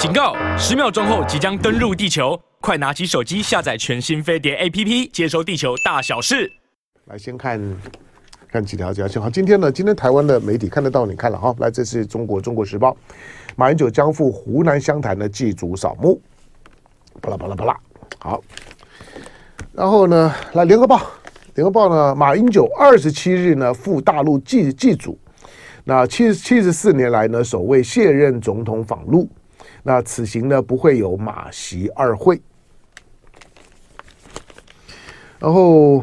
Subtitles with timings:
[0.00, 0.34] 警告！
[0.56, 6.50] 十秒钟后即将登陆地球，快拿起手机下载全新飞碟 APP，接收地球大小事。
[7.04, 7.60] 来，先看
[8.50, 9.28] 看几条几条信号。
[9.28, 11.54] 今天呢，今天台湾的媒体看得到，你看了哈。
[11.58, 12.92] 来，这是中国《中国时报》，
[13.56, 16.18] 马英九将赴湖南湘潭的祭祖扫墓。
[17.20, 17.78] 巴拉巴拉巴拉，
[18.20, 18.42] 好。
[19.74, 20.96] 然后呢，来《联合报》，
[21.56, 25.18] 《联合报》呢，马英九二十七日呢赴大陆祭祭祖，
[25.84, 29.28] 那七七十四年来呢首位卸任总统访陆。
[29.82, 32.40] 那此行呢不会有马习二会，
[35.38, 35.98] 然后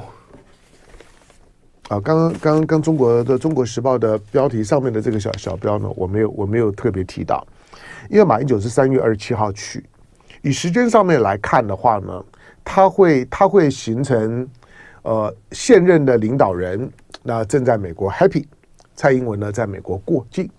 [1.89, 7.45] 啊，刚刚刚刚中国的《中国时报》的标题上面的这个小小标呢，我没有我没有特别提到，
[8.09, 9.85] 因为马英九是三月二十七号去，
[10.41, 12.25] 以时间上面来看的话呢，
[12.63, 14.49] 他会他会形成
[15.03, 16.91] 呃现任的领导人
[17.23, 18.45] 那正在美国 happy，
[18.95, 20.49] 蔡英文呢在美国过境。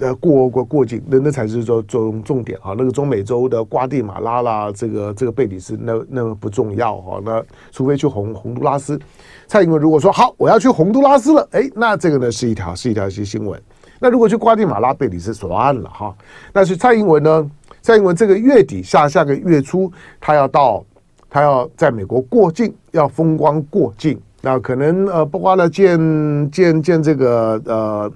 [0.00, 2.74] 呃，过过过境，那那才是说重重点哈。
[2.76, 7.20] 那个中美洲的瓜地马拉啦，这个这个贝里斯，那那不重要哈。
[7.24, 8.98] 那除非去洪洪都拉斯，
[9.46, 13.60] 蔡英文如果说好，我要去洪都拉斯了，哎，那这个呢是一条是一条新新闻。
[13.98, 16.14] 那如果去瓜地马拉、贝里斯，算了哈。
[16.52, 20.84] 但是蔡英文呢，蔡英文这个月底下下个月初，他要到，
[21.30, 24.20] 他要在美国过境，要风光过境。
[24.42, 28.12] 那可能呃，包括了见见见这个呃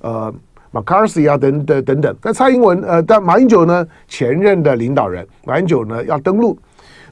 [0.00, 0.34] 呃。
[0.72, 2.16] 马卡锡啊，等等等等。
[2.22, 6.58] 那蔡英文呃，但马英九呢，前任的领导人马英九呢要登陆。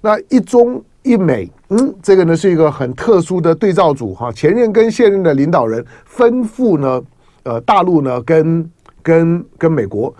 [0.00, 4.32] 那一中一美，嗯，这个呢是一个很特殊的对照组哈。
[4.32, 7.02] 前任跟现任的领导人分赴呢，
[7.42, 8.70] 呃，大陆呢跟
[9.02, 10.12] 跟跟美国。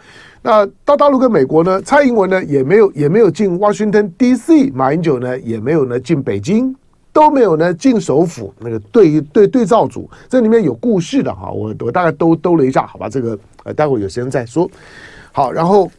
[0.42, 6.74] 那到大陆跟美国呢，蔡英文呢也没有也没有进 Washington DC，马英九呢也没有呢进北京。
[7.12, 14.70] 都没有呢，进首府那个对对对照组，这里面有故事的哈，我我大概兜兜了一下，好吧，这个呃，待会有时间再说。
[15.33, 15.91] 好，然后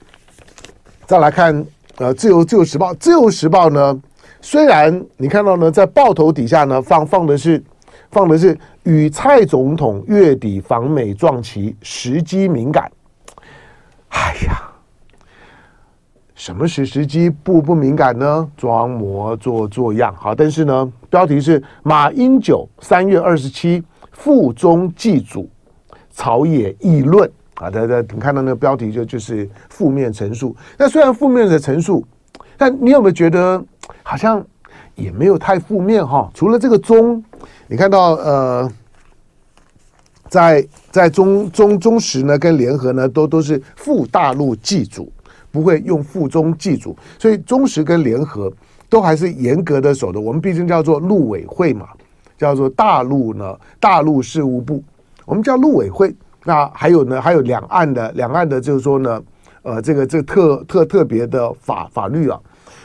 [1.06, 1.66] 再来看
[1.98, 4.02] 呃，自由自由时报，自由时报呢，
[4.42, 7.62] 虽然你看到呢，在报头底下呢放放的是
[8.12, 12.90] 放的是与蔡总统月底访美撞期，时机敏感。
[14.10, 14.71] 哎呀。
[16.42, 18.50] 什么是时机不不敏感呢？
[18.58, 20.12] 装模作作样。
[20.18, 25.48] 好，但是呢，标题是马英九三月二十七赴中祭祖，
[26.10, 27.70] 朝野议论啊。
[27.70, 30.56] 大家你看到那个标题就就是负面陈述。
[30.80, 32.04] 那虽然负面的陈述，
[32.58, 33.64] 但你有没有觉得
[34.02, 34.44] 好像
[34.96, 36.28] 也没有太负面哈？
[36.34, 37.24] 除了这个中，
[37.68, 38.72] 你看到呃，
[40.28, 45.14] 在在中中中时呢跟联合呢都都是赴大陆祭祖。
[45.52, 48.52] 不会用附中祭祖，所以中时跟联合
[48.90, 50.20] 都还是严格的守的。
[50.20, 51.88] 我们毕竟叫做陆委会嘛，
[52.38, 54.84] 叫做大陆呢大陆事务部，
[55.26, 56.16] 我们叫陆委会。
[56.44, 59.22] 那还有呢，还有两岸的两岸的，就是说呢，
[59.62, 62.40] 呃，这个这个特特特别的法法律啊，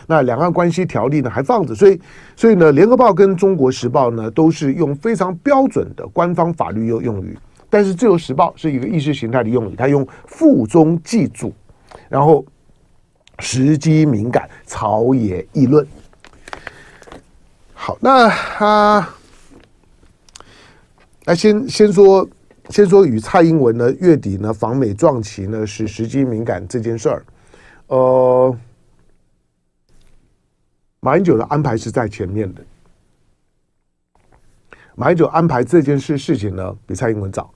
[0.07, 1.99] 那两岸关系条例呢还放着，所以
[2.37, 7.39] 所以呢，联合报跟中国时报呢都是用非常标准的官方法律用用语，
[7.71, 11.51] 但是自由时报是一个意识形态的用语，它用附中祭祖，
[12.09, 12.45] 然后。
[13.39, 15.87] 时机敏感，朝野议论。
[17.75, 19.09] 好，那他，
[21.25, 22.29] 那先先说，
[22.71, 27.25] 先说与蔡英文呢月底呢访美撞期呢是时机敏感这件事儿。
[27.89, 28.59] 呃，
[31.01, 32.65] 马英九的安排是在前面的，
[34.97, 37.53] 马英九安排这件事事情呢比蔡英文早，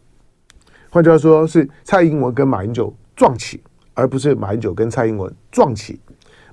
[0.91, 3.61] 换句话说是蔡英文跟马英九撞期。
[3.95, 6.01] 而不是马英九跟蔡英文撞起，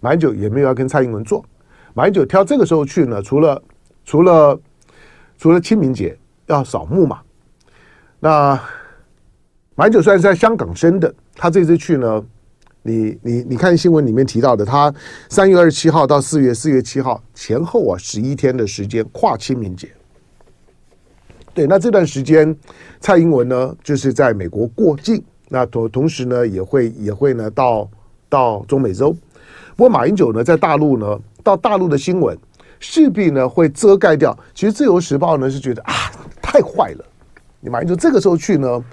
[0.02, 1.42] 马英九也没有要跟蔡英文撞，
[1.94, 3.62] 马英九挑这个时候去呢，除了
[4.04, 4.60] 除了
[5.38, 7.20] 除了清明节要扫墓嘛，
[8.20, 8.60] 那
[9.76, 12.26] 马英九虽然是在香港生的，他这次去呢，
[12.82, 14.94] 你你你看新闻里面提到的，他
[15.30, 19.90] 三月二十七号到四月四月七号前后啊十一天的时间跨清明节，
[21.54, 22.56] 对，那这段时间
[23.00, 25.24] 蔡英文呢就是在美国过境。
[25.50, 27.90] 那同同时呢，也会也会呢到
[28.28, 29.16] 到中美洲。
[29.76, 32.38] 不过马英九呢，在大陆呢，到大陆的新闻
[32.80, 34.38] 势必呢会遮盖掉。
[34.54, 35.94] 其实自由时报呢是觉得啊，
[36.42, 37.06] 太坏了。
[37.60, 38.84] 你马英九这个时候去呢，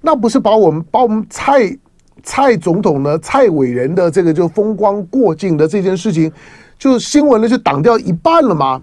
[0.00, 1.78] 那不是把我们把我们蔡
[2.22, 6.30] 蔡总统呢蔡伟人的这个就风光过境的这件事情，
[6.78, 8.82] 就新闻呢就挡掉一半了吗？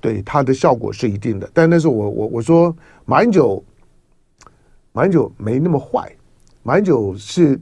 [0.00, 1.48] 对，它的效果是一定的。
[1.54, 2.74] 但那是我我我说
[3.04, 3.62] 马英九，
[4.92, 6.12] 马英九没那么坏。
[6.66, 7.56] 马英九是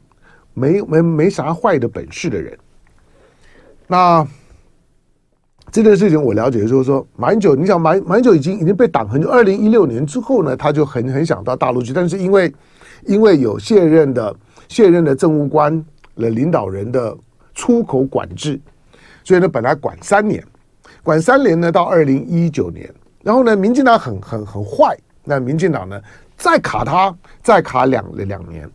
[0.54, 2.58] 没没没啥坏的本事的人。
[3.86, 4.26] 那
[5.70, 9.28] 这件事情我了解，就是说马英九，你想马马英九已经已经被挡很久。
[9.28, 12.50] 二零一六年之后呢，他就很很想到大陆去，但是因为
[13.04, 14.34] 因为有现任的
[14.68, 15.84] 现任的政务官
[16.16, 17.14] 的领导人的
[17.52, 18.58] 出口管制，
[19.22, 20.42] 所以呢，本来管三年，
[21.02, 22.90] 管三年呢，到二零一九年，
[23.22, 26.00] 然后呢，民进党很很很坏，那民进党呢
[26.38, 28.70] 再卡他，再卡两两年，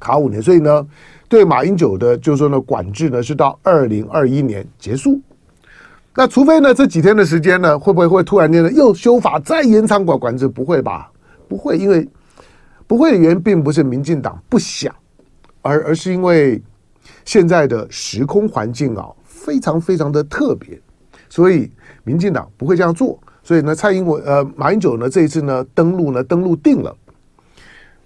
[0.00, 0.86] 卡五年，所以呢，
[1.28, 5.20] 对马英九的就是说呢管制呢是到二零二一年结束。
[6.14, 10.46] 那除非呢，这几天的时间呢，会不会会突然间呢又修法再延长管管制？
[10.46, 11.10] 不会吧？
[11.48, 12.08] 不会，因为
[12.86, 14.94] 不会的原因并不是民进党不想，
[15.62, 16.62] 而而是因为
[17.24, 20.80] 现在的时空环境啊非常非常的特别，
[21.28, 21.70] 所以
[22.04, 23.18] 民进党不会这样做。
[23.42, 26.96] 所以呢，蔡英文呃马英九呢这一次呢登陆呢登陆定了，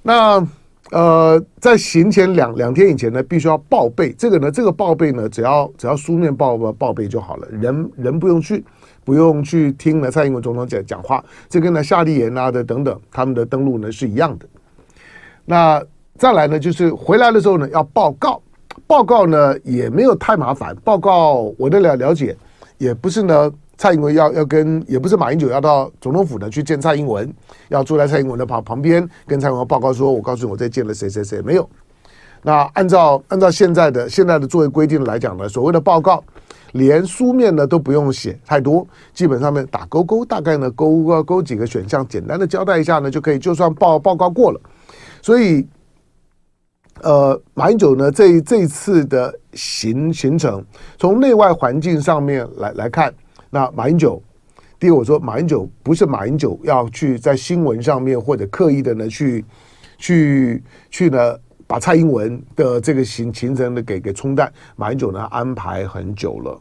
[0.02, 0.46] 那。
[0.90, 4.10] 呃，在行前两两天以前呢，必须要报备。
[4.12, 8.64] 这个呢，这个报备呢，只要只要书面报报备就好了，人人不用去，
[9.04, 11.22] 不用去听呢蔡英文总统讲讲话。
[11.48, 14.46] 这跟呢夏立言啊的等等他们的登陆呢是一样的。
[15.44, 15.82] 那
[16.16, 18.40] 再来呢，就是回来的时候呢要报告，
[18.86, 20.74] 报告呢也没有太麻烦。
[20.84, 22.34] 报告我的了了解，
[22.78, 23.52] 也不是呢。
[23.78, 27.32] 蔡英文要要跟，也不是马英九要到总统府呢去见蔡英文，
[27.68, 31.66] 要坐在蔡英文的旁旁边跟蔡英文报告说，我告诉你我在见了谁谁谁没有。
[32.42, 36.22] 那按照按照现在的现在的作为规定来讲呢，所谓的报告
[36.72, 38.84] 连书面呢都不用写太多，
[39.14, 44.60] 基本上面打勾勾，大概呢勾勾几个选项，简单的交代一下呢就可以，就算报报告过了。
[45.22, 45.64] 所以，
[47.02, 50.64] 呃，马英九呢这这次的行行程，
[50.98, 53.14] 从内外环境上面来来看。
[53.50, 54.22] 那马英九，
[54.78, 59.44] 第一我说马英九不是马英九要去在新闻上面或者刻意的呢去
[59.96, 61.36] 去去呢
[61.66, 66.60] 把蔡英文的这个行行程呢给给冲淡，马英九呢安排很久了，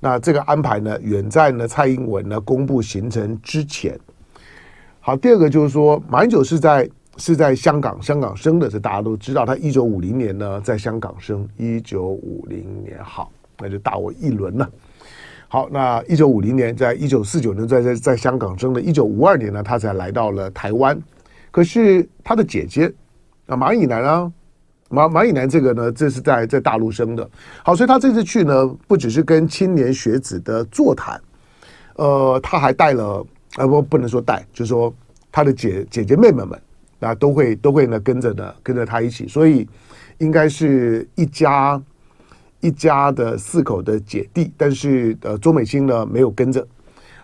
[0.00, 3.98] 那这个安排呢远在呢蔡英文呢公布行程之前。
[5.00, 14.70] 好，第二个就是说马英九是在是在香港香港生的，这大家都知道，他一九五零年呢在香港生，一九五零年好，那就大我一轮了。
[15.54, 21.00] 好，那一九五零年，在一九四九年在在在香港生的，一九五二年呢，他才来到了台湾。
[21.52, 22.92] 可是他的姐姐
[23.46, 24.32] 啊，马以南啊，
[24.90, 27.30] 马马以南这个呢，这是在在大陆生的。
[27.62, 31.20] 好，所以他这次去呢，不只是跟青年学子的座谈，
[31.94, 33.24] 呃，他还带了，
[33.56, 34.92] 呃，不不能说带，就是说
[35.30, 36.60] 他的姐姐姐妹妹们
[36.98, 39.68] 啊，都会都会呢跟着呢跟着他一起，所以
[40.18, 41.80] 应该是一家。
[42.64, 46.66] 一家的四口的姐弟，但是呃，周美青呢没有跟着，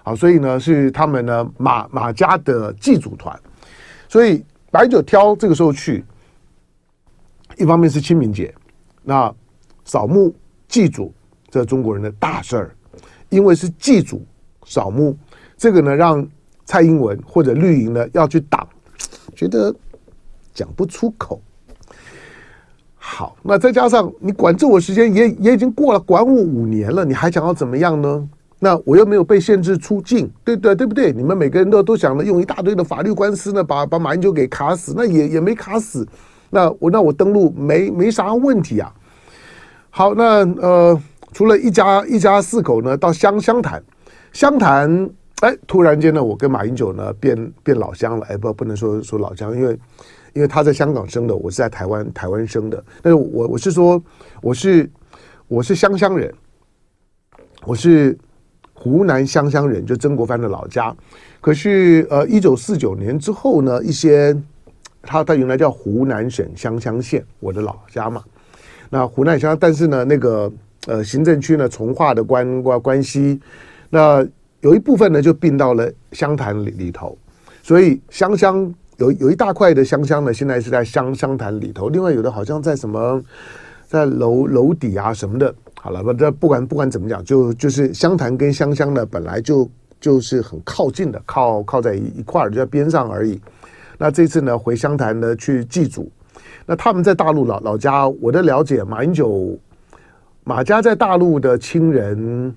[0.03, 3.35] 好，所以呢是他们呢马马家的祭祖团，
[4.07, 6.05] 所以白酒挑这个时候去，
[7.57, 8.55] 一方面是清明节，
[9.03, 9.35] 那
[9.87, 10.35] 扫墓
[10.69, 11.11] 祭祖
[11.49, 12.77] 这中国人的大事儿，
[13.31, 14.23] 因为是祭祖
[14.67, 15.17] 扫墓，
[15.57, 16.29] 这个呢让
[16.67, 18.69] 蔡英文或者绿营呢要去挡，
[19.35, 19.75] 觉得
[20.53, 21.41] 讲不出口。
[23.13, 28.29] 好，那再加上你管制我时间也也已经过了，管我五年了，你还想要怎么样呢？
[28.61, 31.13] 那我又没有被限制出境，对对对不对？
[31.13, 36.07] 你们每个人都都想着用一大堆的法律官司呢，把把马英九给卡死，那也也没卡死。
[36.51, 38.95] 那我那我登录没没啥问题啊。
[39.91, 41.03] 好，那呃，
[41.33, 43.83] 除了一家一家四口呢，到湘湘潭，
[44.33, 45.11] 湘潭，
[45.41, 49.77] 哎，突然间呢，我跟马英九呢变变老乡了，哎，不不能说说老乡，因为。
[50.33, 52.83] 因为他在香港生的，我是在台湾台湾生的。
[53.03, 54.03] 但是我我是说，
[54.41, 54.89] 我是
[55.49, 56.33] 我是湘乡人，
[57.65, 58.17] 我是
[58.73, 60.95] 湖南湘乡人，就曾国藩的老家。
[61.41, 64.37] 可是呃，一九四九年之后呢，一些
[65.03, 68.23] 他他原来叫湖南省湘乡县，我的老家嘛。
[68.89, 70.53] 那湖南湘，但是呢，那个
[70.87, 73.41] 呃行政区呢，从化的关关关系，
[73.89, 74.27] 那
[74.61, 77.19] 有一部分呢就并到了湘潭里里头，
[77.63, 78.73] 所以湘乡。
[79.01, 81.89] 有有一大块的香香呢，现在是在湘湘潭里头。
[81.89, 83.23] 另外有的好像在什么，
[83.87, 85.53] 在楼楼底啊什么的。
[85.81, 89.67] 好了，不这不管不管怎么讲，就就是湘潭跟湘乡呢本来就
[89.99, 93.41] 就是很靠近的，靠靠在一一块儿就在边上而已。
[93.97, 96.13] 那这次呢回湘潭呢去祭祖，
[96.67, 99.59] 那他们在大陆老老家，我的了解，马英九
[100.45, 102.55] 马家在大陆的亲人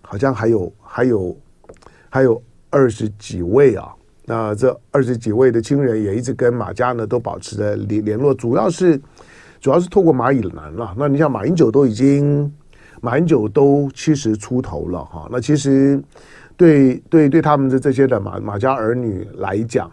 [0.00, 1.36] 好像还有还有
[2.08, 3.92] 还有二十几位啊。
[4.30, 9.00] 那这二十几位的亲人也一直跟马家呢都保持着联联络，主要是
[9.58, 10.94] 主要是透过马以南了。
[10.98, 12.52] 那你像马英九都已经
[13.00, 15.98] 马英九都七十出头了哈，那其实
[16.58, 19.90] 对对对他们的这些的马马家儿女来讲，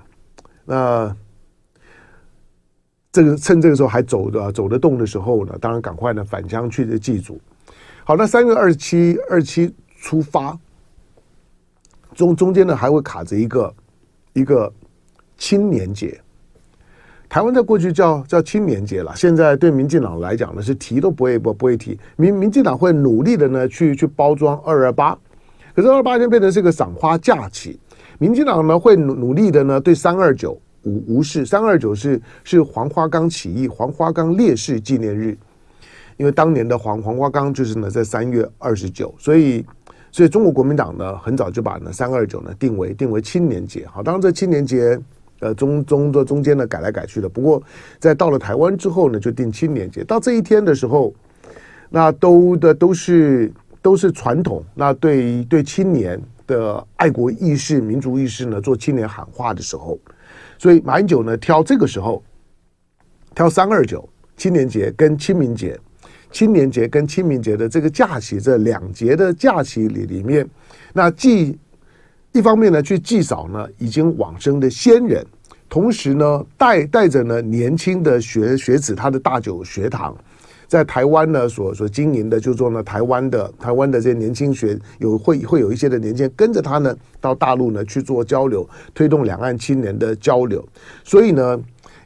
[0.65, 1.15] 那
[3.13, 7.39] 这个趁这个时候还走的走得动的时候呢，当然赶快呢返乡去的祭祖。
[8.03, 10.59] 好，那三月二十七二七出发，
[12.13, 13.73] 中中间呢还会卡着一个。
[14.35, 14.71] 一个
[15.37, 16.19] 青年节，
[17.29, 21.97] 台湾在过去叫叫青年节了，现在对民进党来讲呢，是提都不会不不会提。
[22.17, 25.17] 民民进党会努力的呢，去去包装二二八，
[25.73, 27.79] 可是二二八已经变成是个赏花假期。
[28.19, 31.45] 民进党呢会努努力的呢，对三二九无无视。
[31.45, 35.37] 三二九是是黄花岗起义、黄花岗烈士纪念日，
[36.17, 39.65] 因为当年的黄黄花岗就是呢在三月二十九，所以
[40.15, 43.85] 所以中国国民党呢很早就把呢三二九呢定为定为青年节。
[43.87, 44.97] 好，当然这青年节。
[45.41, 47.61] 呃，中中的中间呢改来改去的，不过
[47.99, 50.01] 在到了台湾之后呢，就定青年节。
[50.01, 51.13] 到这一天的时候，
[51.89, 54.63] 那都的都是都是传统。
[54.73, 59.99] 那对对青年的爱国意识、民族意识呢，做青年喊话的时候，
[60.57, 62.23] 所以马英九呢挑这个时候，
[63.35, 64.07] 挑三二九
[64.37, 65.77] 青年节跟清明节，
[66.35, 70.45] 青年节跟清明节的这个假期，这两节的假期里里面，
[70.91, 71.57] 那既
[72.33, 75.25] 一方面呢，去祭扫呢已经往生的先人，
[75.69, 80.13] 同时呢带带着呢年轻的学学子，他的大酒学堂，
[80.67, 90.61] 在台湾呢所所经营的，就说呢台湾的台湾的这些年轻学有会会有一些的年轻人跟着他呢到大陆呢去做交流，推动两岸青年的交流。
[91.05, 91.57] 所以呢，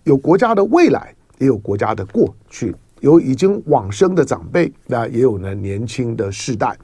[0.03, 6.77] 有国家的未来，也有国家的过去，有已经往生的长辈，那也有呢年轻的世代。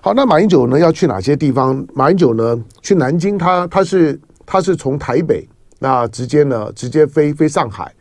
[0.00, 1.84] 好，那马英九呢要去哪些地方？
[1.92, 7.92] 马英九呢去南京，他他是他是从台北那直接呢直接飞飞上海，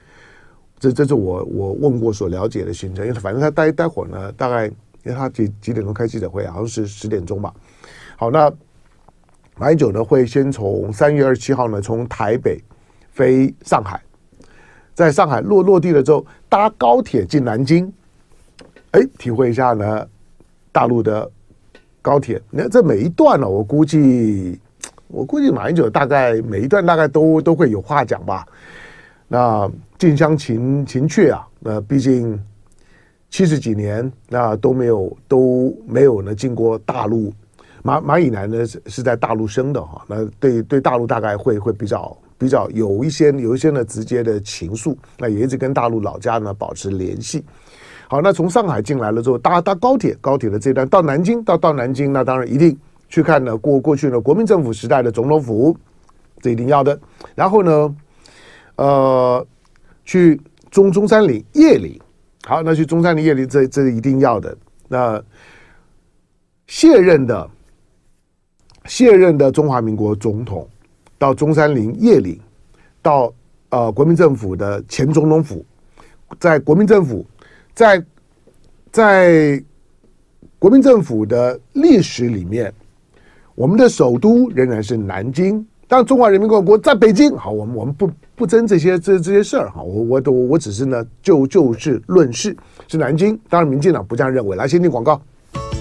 [0.79, 4.73] 这这是我我问过所了解的行程，因为反正他待待会儿呢，大概因
[5.05, 7.53] 为他几几点钟开记者会，好像是十点钟吧。
[8.15, 8.51] 好，那
[9.57, 12.63] 马英九呢会先从三月二十七号呢从台北
[13.11, 13.99] 飞上海，
[14.97, 17.93] 在上海落落地了之后搭高铁进南京，
[18.93, 20.07] 哎，体会一下呢
[20.71, 21.29] 大陆的。
[21.99, 24.57] 高铁，你看这每一段呢、我估计，
[25.09, 28.47] 我估计马英九大概每一段大概都都会有话讲吧。
[29.27, 32.41] 那近乡情情怯啊，那毕竟
[33.29, 37.33] 七十几年，那都没有都没有呢进过大陆。
[37.83, 47.43] 马马以南呢是是在大陆生的哈，那对对大陆大概会会比较比较有一些有一些呢直接的情愫，那也一直跟大陆老家呢保持联系。
[48.09, 52.77] 好，那从上海进来了之后，搭搭高铁，高铁的这段到南京，到到南京，那当然一定
[53.09, 55.75] 去看呢过过去呢国民政府时代的总统府，
[56.39, 56.97] 这一定要的。
[57.35, 57.95] 然后呢，
[58.77, 59.45] 呃，
[60.05, 60.39] 去
[60.71, 61.99] 中中山陵、叶陵，
[62.45, 64.55] 好，那去中山陵、叶陵，这这一定要的。
[64.87, 65.21] 那
[66.67, 67.49] 卸任的
[68.85, 70.65] 卸任的中华民国总统
[71.17, 72.39] 到中山陵、叶陵，
[73.01, 73.33] 到
[73.69, 75.65] 呃国民政府的前总统府，
[76.39, 77.25] 在国民政府。
[77.73, 78.03] 在
[78.91, 79.63] 在
[80.57, 82.73] 国民政府的历史里面，
[83.53, 85.63] 我们的首都仍然是南京。
[85.87, 89.83] 当中华人民共和国在北京，好，我们我们不不争这些这这些事儿哈。
[89.83, 92.57] 我我我我只是呢就就事论事，
[92.87, 93.39] 是南京。
[93.47, 94.57] 当然，民进党不这样认为。
[94.57, 95.21] 来，先听广告。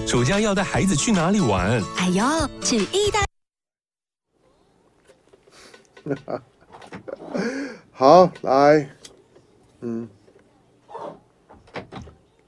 [0.05, 1.81] 暑假要带孩子去哪里玩？
[1.97, 2.23] 哎呦，
[2.61, 3.36] 去意大利。
[7.91, 8.89] 好，来，
[9.81, 10.07] 嗯。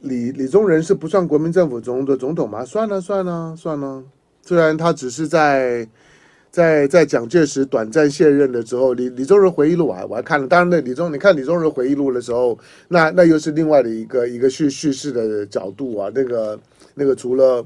[0.02, 2.64] 李李宗仁是不算国民政府中的总统吗？
[2.64, 4.02] 算了算了算了，
[4.42, 5.86] 虽然他只是在
[6.50, 10.48] 在在蒋介石短暂卸任的时候，李李宗仁回忆录啊，我还看了。
[10.48, 16.10] 当然，那李宗，你看李宗仁回忆录的时候，那那又是另外的一个一个叙叙事的角度啊。
[16.16, 16.58] 那个
[16.96, 17.66] 那个除了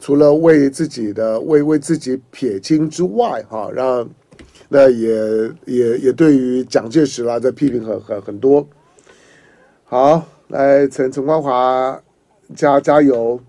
[0.00, 4.08] 除了为自己的为为自己撇清之外，哈，让
[4.68, 8.68] 那也也也对于蒋介石啦，在批评很很很多。
[9.84, 10.26] 好。
[10.48, 12.00] 来，陈陈光华
[12.54, 13.40] 加加油，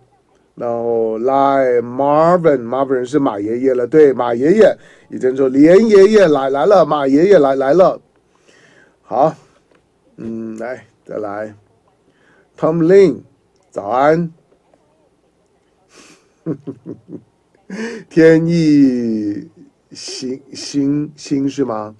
[0.55, 4.75] 然后来 Marvin，Marvin 是马爷爷了，对，马爷爷
[5.12, 8.01] 已经说连爷爷来来了，马爷爷来来了，
[9.03, 9.36] 好，
[10.15, 11.53] 嗯，来再来
[12.57, 13.21] ，Tom Lin，
[13.69, 14.33] 早安，
[18.09, 19.47] 天意
[19.97, 21.95] 新新新是吗？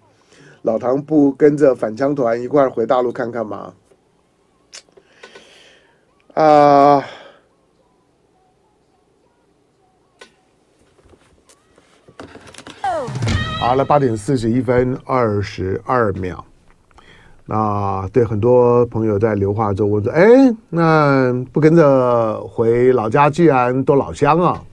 [0.62, 3.74] 老唐不跟着反枪团一块回大陆看看吗？
[6.36, 7.04] 啊！
[13.60, 16.46] 好了，八点四十一分二十二秒。
[17.46, 20.28] 那对很多朋友在留话之后，我说：“哎，
[20.70, 24.64] 那不跟着回老家，既然都老乡啊，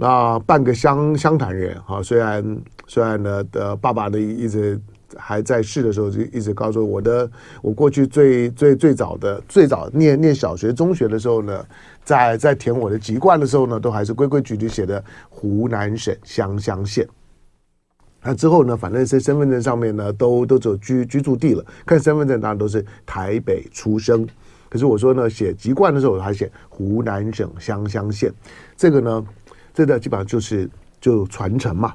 [0.00, 2.02] 那半个湘湘潭人哈。
[2.02, 4.80] 虽然虽然呢的爸爸呢一直。”
[5.18, 7.28] 还在世的时候就一直告诉我的，
[7.62, 11.66] 我过去最最最早的最早念念小学中学的时候呢，
[12.04, 17.04] 在在填我的籍贯的时候呢，都还是规规矩矩写的湖南省湘乡县。
[18.22, 24.24] 那之后呢，反正是身份证上面呢都都走居居住地了，看身份证当然都是台北出生。
[24.68, 28.32] 可是我说呢，写籍贯的时候我还写湖南省湘乡县，
[28.76, 29.26] 这个呢，
[29.86, 30.68] 这个基本上就是
[31.00, 31.92] 就传承嘛。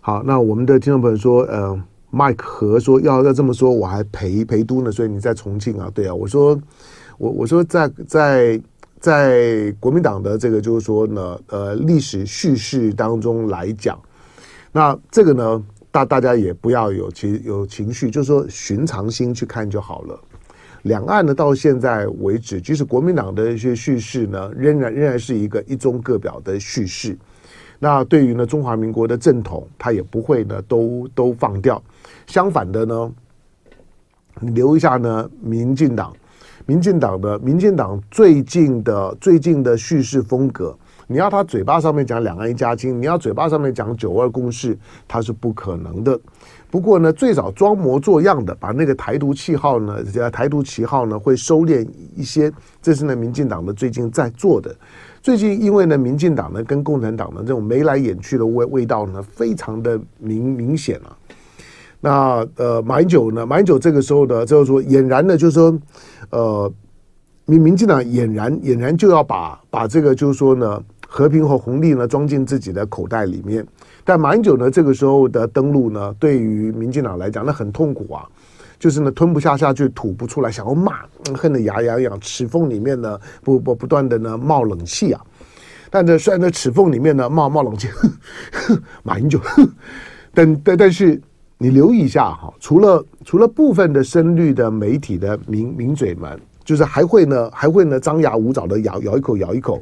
[0.00, 5.90] 好，那我们的听众朋友说，呃，Mike 和说要要这么说，我还陪陪都呢，所以你在重庆啊？
[5.94, 6.60] 对啊，我说
[7.16, 8.60] 我我说在在
[9.00, 13.98] 在国民党的这个就是说呢，呃，历史叙事当中来讲，
[14.72, 20.20] 那这个呢，大大家也不要有情有情绪，就是说寻常心去看就好了。
[20.84, 27.16] 两岸呢，到现在为止，即使国民党的一些叙事呢，仍然仍然是一个一中各表的叙事。
[27.78, 31.82] 那对于呢中华民国的正统，他也不会呢都都放掉。
[32.26, 33.12] 相反的呢，
[34.40, 36.14] 留一下呢，民进党，
[36.66, 40.76] 民进党的民进党最近的最近的叙事风格，
[41.06, 46.18] 你要他嘴巴上面讲两岸一家亲，你要嘴巴上面讲九二共识，他是不可能的。
[46.70, 54.74] 不过呢，最早装模作样的把那个台独旗号呢，台独旗号呢会收敛一些，这是呢民进党的最近在做的。
[55.22, 61.16] 最近因为呢民进党呢跟共产党的这种眉来眼去的味味道呢非常的明明显了。
[62.00, 65.78] 那呃马英九呢，马英九这个时候呢就是说俨然呢，就是说
[66.30, 66.70] 呃
[67.46, 70.82] 民民进党俨然俨然就要把把这个就是说呢
[71.14, 73.64] 和平和红利呢装进自己的口袋里面。
[74.02, 78.26] 但马英九呢，这个时候的登陆呢，对于民进党来讲，那很痛苦啊，
[78.80, 80.94] 就是呢吞不下下去，吐不出来，想要骂，
[81.32, 85.20] 恨得牙痒痒，齿缝里面呢不不不断的呢冒冷气啊。
[85.88, 87.86] 但这虽然在齿缝里面呢冒 冒冷气，
[89.04, 89.38] 马英九，
[90.34, 91.22] 但但但是
[91.58, 99.80] 你留意一下哈，除了除了部分的深绿的媒体的名名嘴们，就是还会呢还会呢张牙舞爪的咬咬一口咬一口。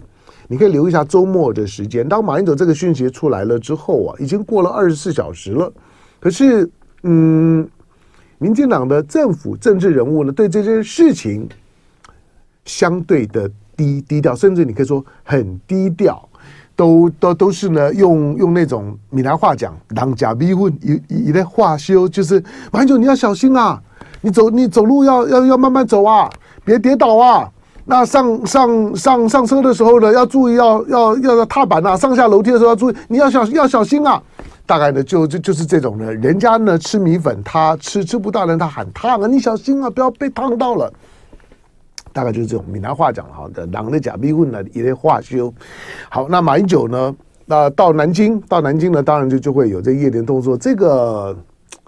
[0.53, 2.07] 你可以留一下周末的时间。
[2.07, 5.73] 当马英九这个讯息出来了之后啊，已经过了二十四小时了。
[6.21, 6.71] 可是，
[7.05, 7.67] 嗯，
[8.37, 11.49] 民进党的政府政治人物呢，对这件事情
[12.67, 16.29] 相对的低低调，甚至你可以说很低调，
[16.77, 23.83] 都都都是呢，用用那种闽南话讲“当假逼问”一一的话修，就是马英九你要小心啊，
[24.21, 26.29] 你走你走路要要要慢慢走啊，
[26.63, 27.51] 别跌倒啊。
[27.85, 34.23] 那上上上上车的时候呢，要注意要要要要踏板啊，上下楼梯的时候要注意，你要小心要小心啊。
[34.65, 40.93] 大概呢，就就就是这种呢，人家呢吃米粉，他吃吃不到人，他喊烫啊，你小心啊，不要被烫到了。
[42.13, 45.53] 大概就是这种闽南话讲哈的，狼的假逼问呢，一类话修。
[46.09, 47.15] 好，那马英九呢，
[47.47, 51.37] 那到南京，到南京呢，当然就就会有这夜联动作，这个。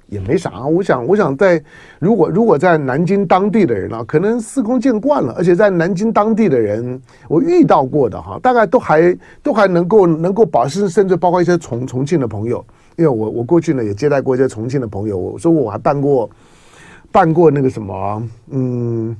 [0.06, 1.62] 也没啥，我想，我想在
[1.98, 12.64] 如果如果在南京当地的人啊，可能司空见惯了，而且在南京当地的人，我遇到过的哈，大概都还都还能够能够保持，甚至包括一些重重庆的朋友，
[12.96, 16.30] 因为我我过去呢也接待过一些重庆的朋友，我说我还办过
[17.10, 19.16] 办过那个什么，嗯，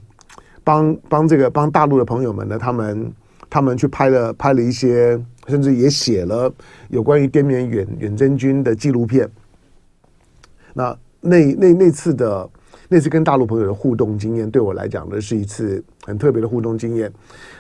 [0.63, 3.13] 帮帮这个帮大陆的朋友们呢，他们
[3.49, 5.19] 他们去拍了拍了一些，
[5.49, 6.53] 甚至也写了
[6.89, 9.29] 有关于滇缅远远征军的纪录片。
[10.75, 12.51] 那那那那次的
[12.89, 17.11] 那次跟大陆朋友的互动经验，对我来讲呢是一次很特别的互动经验。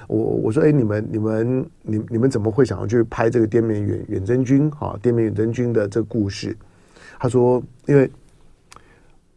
[0.07, 4.99] 我我说，哎，你们你们你你们怎么会想要去拍这个滇缅远远征军啊？
[5.01, 6.55] 滇缅远征军的这个故事？
[7.19, 8.11] 他说，因为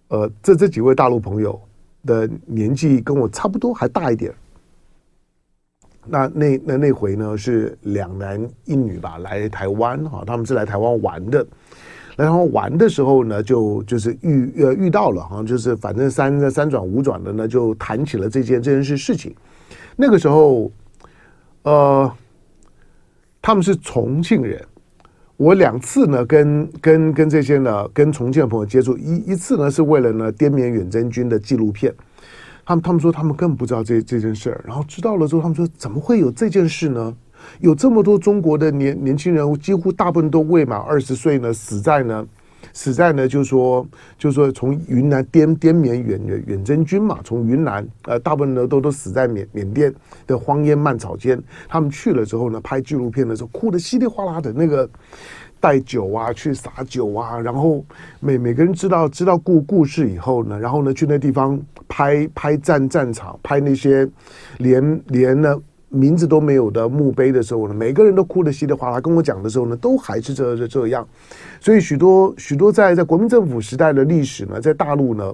[0.10, 1.58] 呃，这这几位大陆朋友
[2.06, 4.34] 的年纪跟我差不多，还大一点。
[6.06, 11.46] 那那那那回呢是两男一女吧，来台湾哈，他们是来台湾玩的。
[12.18, 19.36] 然后玩的时候呢，就就是遇呃遇到了，好像就是反正三三转五转的呢，就谈起了这件这件事事情。
[19.96, 20.72] 那个时候，
[21.62, 22.12] 呃，
[23.40, 24.60] 他们是重庆人，
[25.38, 31.94] 我两次呢跟跟跟这些呢跟重庆的朋友接触，一一次呢是为了呢滇缅远征军的纪录片，
[32.66, 37.16] 他们他们说他们根本不知道这这件事儿，然后知道了之后，他们说怎么会有这件事呢？
[37.60, 42.26] 有这么多中国的年年轻人，几乎大部分都未满二十岁呢，死在呢，
[42.74, 43.86] 死在呢，就是说，
[44.18, 49.94] 就是说，从云南滇滇缅远远征军嘛，从云南呃，大部分呢都都死在缅缅甸
[50.26, 51.42] 的荒烟蔓草间。
[51.68, 54.88] 他们去了之后呢，拍纪录片的时候，哭得稀里哗啦的，那个
[55.60, 57.84] 带酒啊，去洒酒啊，然后
[58.20, 64.08] 每每个人知道知道故故事以后呢，然后呢去那地方拍拍战战场，拍那些
[64.58, 65.60] 连连呢。
[65.90, 69.00] 名字都没有的墓碑的时候呢，每个人都哭得稀里哗啦。
[69.00, 71.08] 跟我讲的时候呢，都还是这这这样。
[71.62, 75.34] 所以许多许多在在国民政府时代的历史呢，在大陆呢，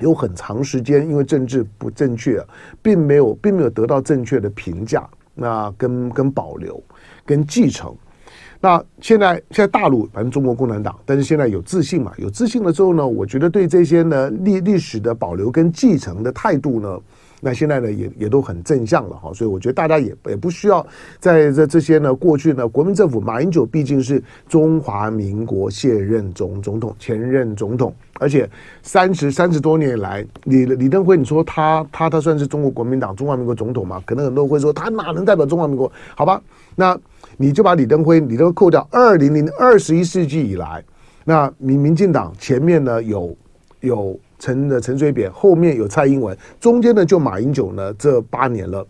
[0.00, 2.44] 有很长时间因为政治不正确，
[2.82, 6.82] 并没有并没有得到正确的评价，那跟跟保留
[7.24, 7.94] 跟继承。
[8.60, 16.98] 那现在现在大陆反正中国共产党，但是现在有自信嘛，有自信了之后呢，我觉得对这些呢历历史的保留跟继承的态度呢。
[17.40, 20.86] 那现在呢，也也都很正向了哈，所以我觉得大家也也不需要
[21.18, 28.48] 在这这些呢，过去呢，国民政府马英九毕竟是中华民国现任总总统，前任总统，而且
[28.82, 34.02] 三十三十多年来，李李登辉，你说他他他算是中国国民党中华民国总统吗？
[34.04, 35.90] 可能很多人会说他哪能代表中华民国？
[36.14, 36.42] 好吧，
[36.76, 36.98] 那
[37.38, 40.84] 你就把李登辉，你都扣掉二零零二十一世纪以来，
[41.24, 43.34] 那民民进党前面呢有
[43.80, 44.20] 有。
[44.40, 48.84] 陈的陈水扁后面有蔡英文，中间呢就马英九呢这八年了。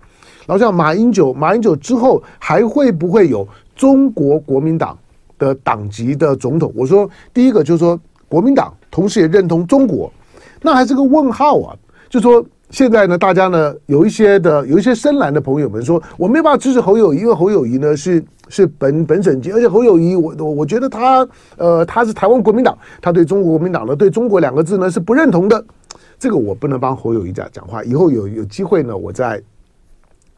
[0.46, 4.98] 然后像马英九，马英九之后还会不会有中国国民党
[5.38, 6.72] 的党籍的总统？
[6.74, 10.10] 我说第一个就是说国民党，同时也认同中国，
[10.62, 11.76] 那还是个问号啊。
[12.08, 18.24] 就说现在呢，大家呢有一些的有一些深蓝的朋友们说，我没办法支持侯友谊，因为侯友谊呢是。
[18.52, 21.24] 是本本省籍，而且侯友谊，我我我觉得他，
[21.56, 25.64] 呃，他是台湾国民党，他对中国国民党呢，对中国两个字呢是不认同的。
[26.18, 29.40] 这个我不能帮侯友谊讲讲话，以后有有机会呢，我再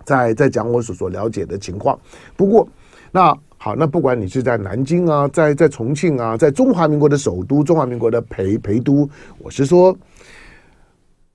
[0.04, 1.98] 再再讲我所所了解的情况。
[2.36, 2.68] 不过，
[3.10, 9.96] 那好，那不管你是在南京啊，在在重庆啊，在中华民国的首都，中华民国的陪陪都，我是说。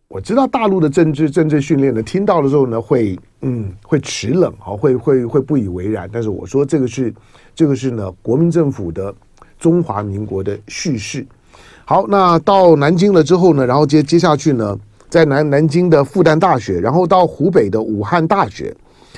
[0.09, 6.09] 我知道大陆的政治政治训练呢，听到的时候呢，会嗯会齿冷啊，会会会不以为然。
[6.11, 7.13] 但是我说这个是
[7.53, 9.13] 这个是呢，国民政府的
[9.59, 11.27] 中华民国的叙事。
[11.83, 18.73] 好，那到南京了之后呢，然后接接下去呢，在南南京的复旦大学，然后到湖北的武汉大学，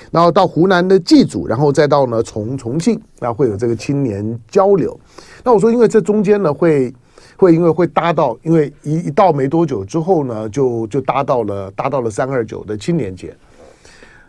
[0.09, 4.99] 然后到湖南的祭祖，然后再到呢重重庆，那会有这个青年交流。
[5.43, 6.91] 那我说，因为这中间呢会。
[7.39, 13.33] 会因为会搭到，因为一一到没多久之后呢，就就搭到了搭到了三二九的青年节。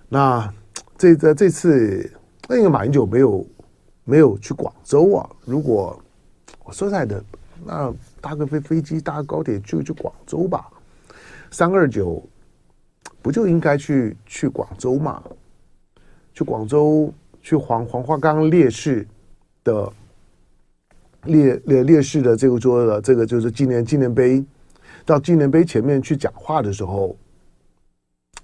[0.09, 0.49] 那
[0.96, 2.09] 这这这次，
[2.49, 3.44] 那因为马英九没有
[4.05, 5.29] 没有去广州啊。
[5.44, 6.01] 如果
[6.62, 7.20] 我说实在的，
[7.64, 10.68] 那搭个飞飞机，搭个高铁就去广州吧。
[11.51, 12.23] 三二九
[13.20, 15.20] 不就应该去去广州嘛？
[16.33, 19.05] 去广州，去黄黄花岗烈士
[19.64, 19.92] 的。
[21.27, 24.43] 烈烈烈士的这个桌的这个就是纪念纪念碑，
[25.05, 27.15] 到纪念碑前面去讲话的时候，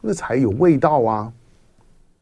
[0.00, 1.32] 那才有味道啊！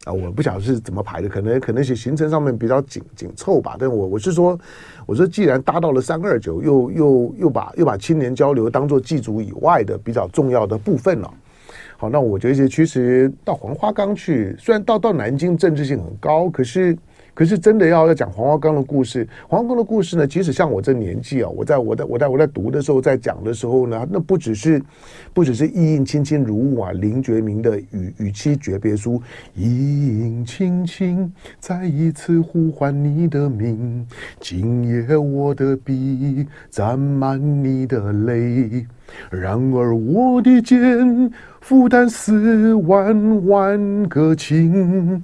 [0.05, 3.77] 啊，我不晓得是怎么排的，可能可能是行程上面比较紧紧凑吧。
[3.79, 4.59] 但我我是说，
[5.07, 11.35] 我说既然搭到了三二九，又又又把又把青年交流当做祭祖以外的比较重要的部分了。
[11.97, 16.97] 好，那我觉得其实到黄花岗去，虽然到到南京政治性很高，可是。
[17.35, 24.81] 可是真的要要讲黄花岗的故事，黄花岗的故事呢，即使像我这年纪啊，我在我在我在我在读的时候，在讲的时候呢，那不只是
[25.33, 29.20] 不只是意映卿卿如晤啊，林觉民的与与妻诀别书，
[29.55, 34.07] 意映卿卿再一次呼唤你的名，
[34.38, 38.87] 今夜我的笔沾满你的泪，
[39.31, 45.23] 然而我的剑负担四万万个情。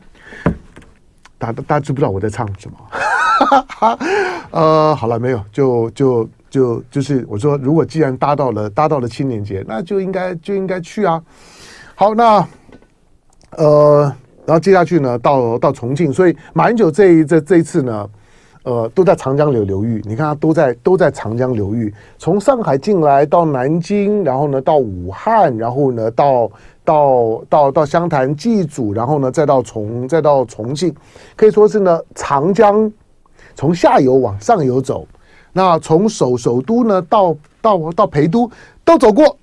[1.40, 2.76] 大家大家知不知道我在唱什么？
[4.52, 11.20] 呃，好了，没有，就就就就是我说，如果既然搭到了搭到了青年节，那就应该就应该去啊。
[11.94, 12.46] 好，那
[13.56, 14.02] 呃，
[14.44, 18.10] 然后接下去呢，到到重庆，所以马英九这一这这一次呢，
[18.64, 20.02] 呃，都在长江流流域。
[20.04, 26.50] 你看他都在都在长江流域，从上海进来到南京，然后呢到武汉，然后呢到。
[26.90, 30.92] 到到到湘潭祭祖，然后呢，再到重再到重庆，
[31.36, 32.90] 可以说是呢，长江
[33.54, 35.06] 从下游往上游走，
[35.52, 38.50] 那从首首都呢到到到陪都
[38.84, 39.36] 都走过。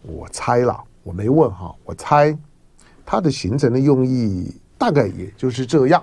[0.00, 2.34] 我猜了，我没问哈，我猜
[3.04, 6.02] 他的行程的用意大概也就是这样。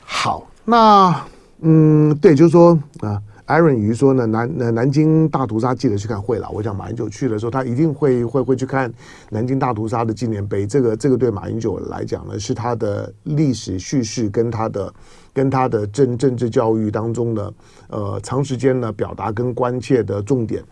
[0.00, 1.24] 好，那
[1.60, 3.22] 嗯，对，就是说啊。
[3.46, 6.48] Aaron 鱼说呢，南南南京大屠杀记得去看会了。
[6.50, 8.90] 我想马英九去的时候，他一定会会会去看
[9.28, 10.66] 南京大屠杀的纪念碑。
[10.66, 14.94] 这个这个对马英九来讲呢，是他的历史叙事跟他的
[15.34, 17.54] 跟他的政政治教育当中的
[17.88, 20.64] 呃长时间呢表达跟关切的重点。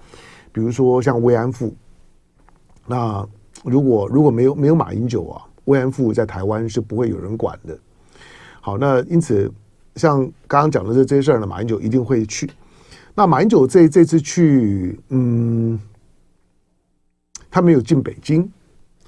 [0.50, 1.74] 比如说像慰安妇，
[2.86, 3.22] 那
[3.64, 7.78] 如果如果没有没有马英九啊，慰安妇在台湾是不会有人管的。
[8.62, 9.52] 好，那因此
[9.96, 12.50] 像刚刚讲的这这些事儿呢，马英九一定会去。
[13.14, 15.78] 那马英九这这次去，嗯，
[17.50, 18.50] 他没有进北京，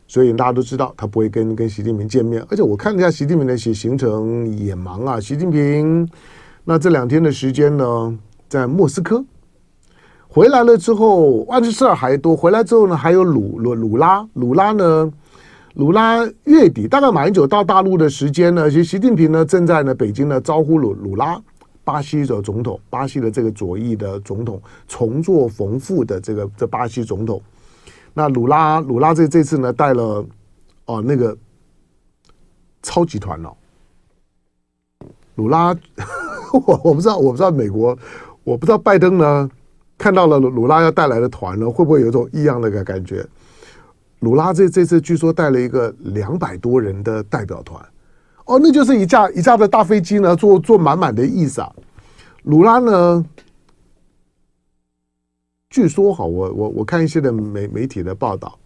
[0.07, 2.45] 所以大家都知道他不会跟跟习近平见面。
[2.51, 5.19] 而且我看了一下习近平的行行程也忙啊。
[5.19, 6.07] 习近平
[6.64, 9.25] 那这两天的时间呢，在莫斯科
[10.29, 12.37] 回来了之后，万事事儿还多。
[12.37, 15.11] 回来之后呢，还有鲁鲁鲁拉鲁拉呢，
[15.75, 21.40] 鲁拉月底大概马英九到大陆的时间呢，其实习近平呢正在呢北京呢招呼鲁鲁拉，
[21.85, 27.40] 巴西的总统，巴西的这个左翼的总统，重作逢复的这个这巴西总统。
[28.12, 30.25] 那鲁拉鲁拉这这次呢带了
[30.87, 31.37] 哦那个
[32.83, 33.55] 超集团哦，
[35.35, 35.77] 鲁拉
[36.53, 37.97] 我我不知道我不知道美国
[38.44, 39.51] 我不知道拜登呢
[39.99, 43.27] 看到了鲁鲁拉要带来的团呢会不会有种异样的个感觉？
[44.20, 47.85] 鲁拉这这次据说带了一个两百多人的代表团，
[48.44, 51.72] 哦，那就是一架一架的大飞机呢，坐坐满满的意思啊。
[52.42, 53.24] 鲁拉呢，
[55.70, 58.59] 据说哈，我我我看一些的媒媒体的报道，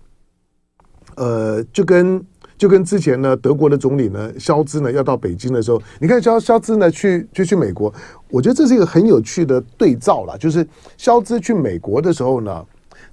[1.14, 2.24] 呃，就跟
[2.56, 7.92] 就跟之前呢，德国的总理呢，肖兹呢要到北京的时候，你看肖肖兹呢去就去美国，
[8.30, 12.66] 我觉得这是一个很有趣的对照了，就是肖兹去美国的时候呢，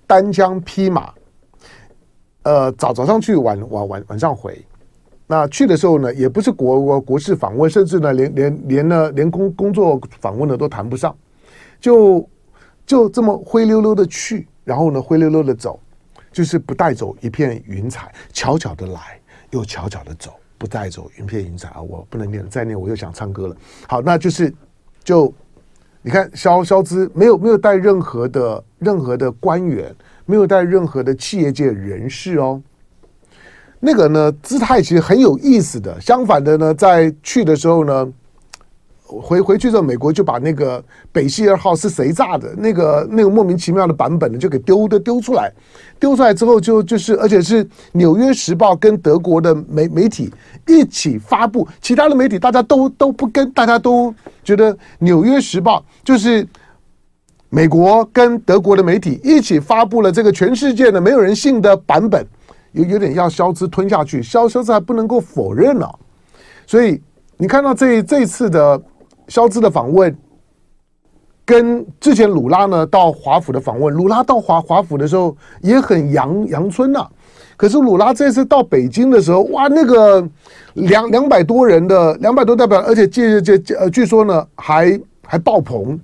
[0.07, 1.13] 单枪匹马。
[2.41, 4.63] 呃，早早上去，晚晚晚晚上回。
[5.27, 11.15] 那去的时候呢，也不是国国国事访问，甚至呢，连连连呢，连工工作访问呢都谈不上，
[11.79, 12.29] 就
[12.85, 15.79] 就这么灰溜溜的去，然后呢，灰溜溜的走，
[16.31, 21.81] 就是不带走一片云彩，悄悄的来，又悄悄的走，不带走一片云彩啊！
[21.81, 23.55] 我不能念了，再念我又想唱歌了。
[23.87, 24.53] 好，那就是
[25.03, 25.33] 就
[26.03, 29.93] 你看，肖肖之没有没有带任何的任何的官员。
[30.27, 32.59] 没有带任何的企业界人士哦，
[33.85, 35.95] 那个呢姿态其实很有意思的。
[36.01, 38.07] 相反的呢，在去的时候呢，
[39.05, 43.93] 回回去之后，美国就把那个北溪二号是谁炸的那个那个莫名其妙的。
[43.93, 44.99] 版本呢，就给丢的。
[44.99, 45.51] 丢出来。
[45.99, 50.33] 丢出来之后就，就就是而且是《纽约时报》跟德国的媒媒体
[50.67, 52.15] 一起发布，其他的。
[52.15, 56.45] 媒体大家都都不跟，大家都觉得《纽约时报》就是。
[57.47, 58.83] 美国跟德国的。
[58.83, 60.99] 媒体一起发布了这个全世界的。
[60.99, 61.77] 没有人信的。
[61.77, 62.25] 版本，
[62.75, 65.99] 有有点要肖兹吞下去，肖肖兹还不能够否认了。
[66.67, 67.01] 所以
[67.37, 68.81] 你看到这这次的
[69.27, 70.15] 肖兹的访问，
[71.45, 77.07] 跟之前鲁拉呢到华府的访问，鲁拉到华华府的时候也很阳阳春呐。
[77.57, 80.27] 可是鲁拉这次到北京的时候，哇，那个
[80.73, 85.97] 两两百多人的两百多代表，而且这这呃，据说呢还还爆棚。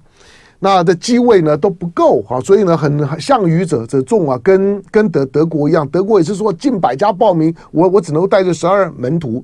[0.63, 9.43] 那的机位呢都不够哈，所以呢很项羽者者众啊，跟跟德德国一样，德国也是说近百家报名，我我只能带着十二门徒。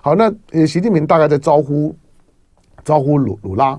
[0.00, 1.94] 好，那呃习近平大概在招呼
[2.84, 3.78] 招呼鲁鲁拉，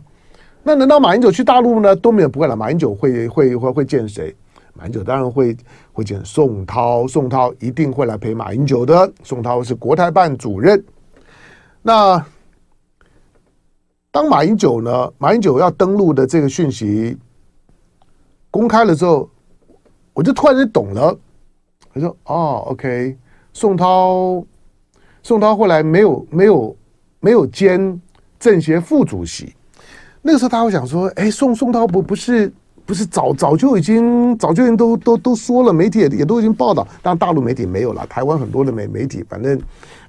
[0.63, 2.55] 那难道马英九去大陆呢都没有不会了？
[2.55, 4.33] 马英九会会会会见谁？
[4.73, 5.57] 马英九当然会
[5.91, 9.11] 会见宋涛，宋涛一定会来陪马英九的。
[9.23, 10.81] 宋涛是国台办主任，
[11.81, 12.25] 那。
[14.11, 17.15] 当马英九呢，马英九要登陆的这个讯息
[18.49, 19.29] 公开了之后，
[20.13, 21.15] 我就突然间懂了。
[21.93, 23.15] 我说：“哦，OK，
[23.53, 24.43] 宋涛，
[25.21, 26.75] 宋涛后来没有没有
[27.19, 28.01] 没有兼
[28.39, 29.53] 政协副主席。
[30.21, 32.51] 那个时候他会想说：，哎，宋宋涛不不是
[32.85, 39.59] 不是早早就已经早就已经都都都说了，媒体也也都已经报道，但大陆媒体没有了，台湾很多的媒媒体，反正。”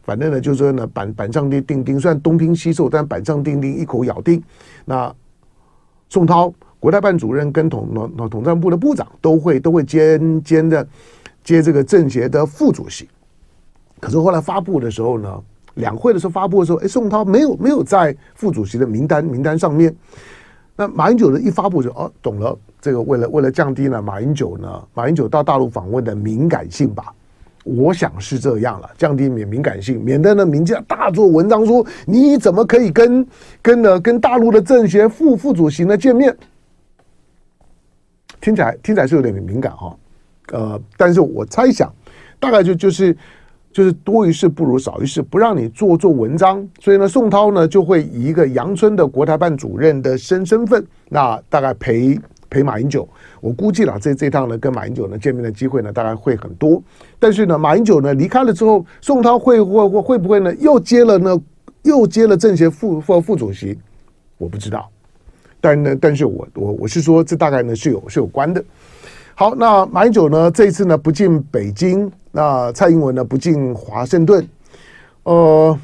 [0.08, 4.42] 反正呢，就是说呢，板板上钉钉钉，虽然东拼西凑，但板上钉钉，一口咬定。
[4.86, 5.14] 那
[6.08, 10.88] 宋涛，国台办主任跟统统统战部的部长都会都会兼兼的
[11.44, 13.06] 接这个政协的副主席。
[14.00, 15.42] 可是后来发布的时候呢，
[15.74, 19.94] 两会的时候发布的时候，哎，宋涛没有没有在副主席的名单名单上面。
[20.74, 27.12] 那马英九的一发布就哦，懂了，这个为了为了降低呢马英九呢马英九到大陆访问的敏感性吧。
[27.64, 33.26] 我想是这样了，降低免敏感性，免得呢民间大做文章说你怎么可以跟
[33.60, 36.34] 跟呢跟大陆的政协副副主席呢见面？
[38.40, 39.96] 听起来听起来是有点敏感哈，
[40.52, 41.92] 呃，但是我猜想
[42.38, 43.16] 大概就就是
[43.72, 52.18] 就是多一事不如少一事，不让你做做文章，所以呢，宋涛呢就会以一个阳春的国台办主任的身身份，那大概陪。
[52.50, 53.08] 陪马英九，
[53.40, 56.82] 我估计了这这趟呢跟马英九呢见面的机会呢大概会很多，
[57.18, 61.40] 但是呢马英九呢离开了之后，宋涛会会会会不会呢又接了呢
[61.82, 63.78] 又接了政协副副副主席，
[64.37, 64.88] 我不知道，
[65.61, 68.64] 但呢但是我我我是说这大概呢是有是有关的。
[69.34, 74.46] 好，那马英九呢这一次呢不进北京，那蔡英文呢不进华盛顿，
[75.24, 75.78] 呃。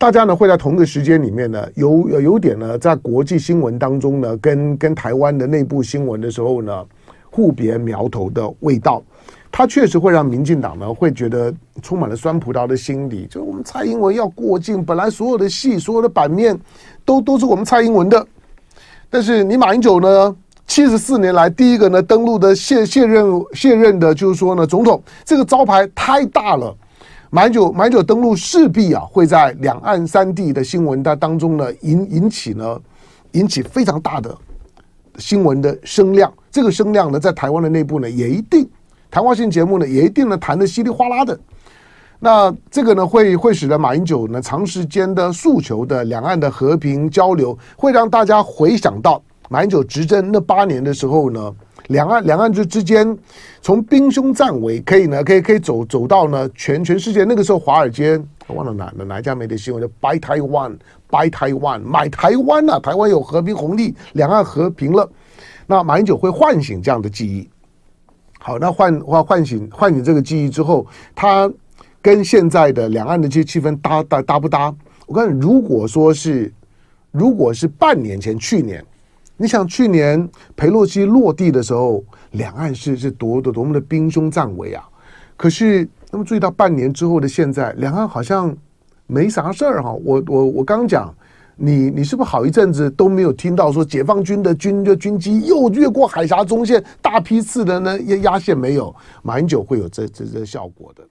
[0.00, 6.86] 大家呢会在同一个时间里面呢，有有点呢，在国际新闻当中呢，跟跟台湾的内部新闻的时候呢，
[7.30, 9.02] 互别苗头的味道，
[9.52, 13.26] 它确实会让民进党呢会觉得充满了酸葡萄的心理。
[13.28, 16.58] 就我们蔡英文要过境，本来所有的戏、所有的版面
[17.04, 18.26] 都都是我们蔡英文的，
[19.10, 20.34] 但是你马英九呢
[20.66, 26.74] 七十四年来第一个呢登陆的卸卸任卸任的，就是说呢，总统这个招牌太大了。
[27.32, 32.80] 马英九马英九登陆势必啊会在两岸三地的新闻的当中呢引引起呢
[33.32, 34.36] 引起非常大的
[35.16, 36.32] 新闻的声量。
[36.50, 38.68] 这个声量呢，在台湾的内部呢也一定
[39.08, 41.38] 谈话性节目呢也一定呢谈得稀里哗啦的。
[42.18, 51.54] 那这个呢，会会使得马英九呢长时间的诉求的两岸的和平交流，会让大家回想到马英九执政那八年的时候呢，
[51.90, 53.16] 两岸两岸之之间
[53.60, 57.24] 从兵凶战危，可以呢，可以可以走走到呢全全世界。
[57.24, 65.08] 那个时候，华尔街我忘了哪哪一家媒体新闻叫 “Buy Taiwan”，“Buy Taiwan”，买台湾啊，台湾有和平红利，两岸和平了。
[65.66, 67.48] 那马英九会唤醒这样的记忆。
[68.38, 71.52] 好，那唤唤唤醒唤醒这个记忆之后，他。
[72.02, 74.74] 跟现在的两岸的这些气氛搭搭搭不搭？
[75.06, 76.50] 我看，如果说是，
[77.10, 78.82] 如果是半年前，去年，
[79.42, 84.86] 你想去年裴洛西落地的时候，两岸是是多多多么的兵凶战危啊！
[85.34, 88.54] 可是，那么注意到半年之后的现在，两岸好像
[89.06, 89.94] 没啥事儿哈。
[90.04, 91.10] 我我我刚讲，
[91.56, 98.94] 你你是不是好一阵子都没有听到说解放军的军的军机又越过海峡中线，大批次的呢压压线没有？
[99.22, 101.02] 马英九会有这这这效果的。